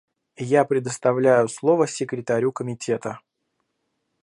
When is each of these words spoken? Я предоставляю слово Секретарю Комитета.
Я 0.43 0.65
предоставляю 0.65 1.47
слово 1.47 1.85
Секретарю 1.87 2.51
Комитета. 2.51 3.19